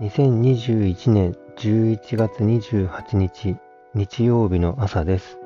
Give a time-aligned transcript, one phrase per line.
[0.00, 3.56] 2021年11月28日
[3.94, 5.38] 日曜日の朝です。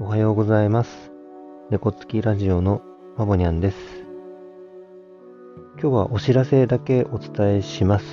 [0.00, 1.12] おはようございます。
[1.68, 2.80] 猫つきラジオの
[3.18, 3.76] まぼにゃんです。
[5.78, 8.06] 今日はお知らせだけお伝えします。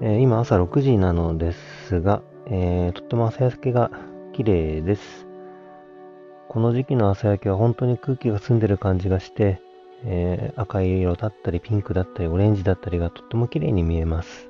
[0.00, 1.52] えー、今朝6時なので
[1.88, 3.90] すが、えー、とっても朝焼けが
[4.32, 5.26] 綺麗です。
[6.48, 9.60] この時期の朝焼けは本当に空気が澄んでる感じがして、
[10.04, 14.48] えー、赤い色だったり、ピンクだったり、オレンジだったりがとっても綺麗に見えます。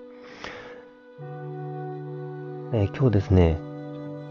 [2.73, 3.59] えー、今日ですね、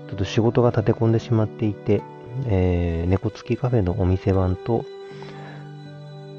[0.10, 2.02] ちょっと仕事が立て込んでしまっていて、
[2.48, 4.86] えー、猫付きカフェのお店番と、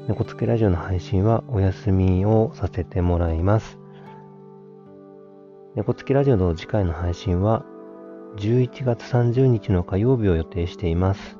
[0.07, 3.77] 猫付きラジオの配信はお休みをさせてもらいます。
[5.75, 7.65] 猫付きラジオの次回の配信は、
[8.37, 11.37] 11月30日の火曜日を予定しています。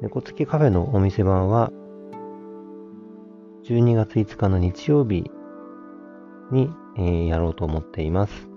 [0.00, 1.72] 猫付きカフェのお店番は、
[3.64, 5.28] 12月5日の日曜日
[6.52, 8.48] に、えー、やろうと思っています。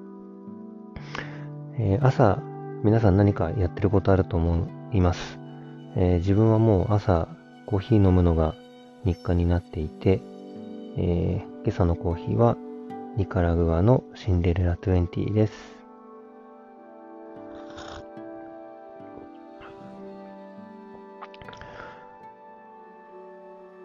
[1.80, 2.44] えー、朝、
[2.84, 5.40] 皆さん何かやってることあると思います？
[5.96, 7.28] えー、自分はもう朝
[7.66, 8.54] コーヒー飲むのが
[9.04, 10.22] 日課になっていて、
[10.98, 12.56] え今朝のコーヒーは
[13.18, 15.81] ニカラグアのシンデレラ20です。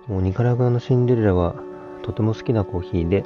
[0.09, 1.57] もうニカラグアのシンデレラは
[2.03, 3.25] とても好きなコーヒーで、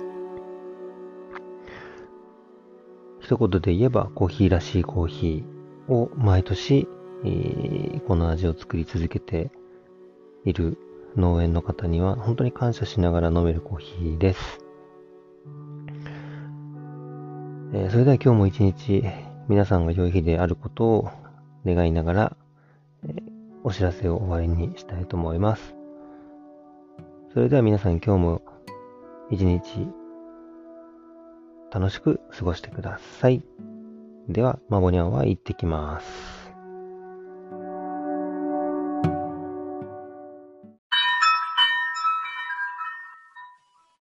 [3.20, 6.88] 一言で言えばコーヒーらしいコーヒーを毎年、
[7.24, 9.50] えー、この味を作り続けて
[10.44, 10.78] いる
[11.16, 14.64] 農園の方には本当に感謝しながら飲めるコーヒーです。
[17.74, 19.04] えー、それでは今日も一日
[19.48, 21.10] 皆さんが良い日であることを
[21.66, 22.36] 願いながら、
[23.04, 23.22] えー、
[23.62, 25.79] お知らせを終わりにしたいと思います。
[27.32, 28.42] それでは皆さん今日も
[29.30, 29.86] 一日
[31.72, 33.44] 楽しく過ごしてください。
[34.28, 36.39] では、まぼにゃんは行ってきます。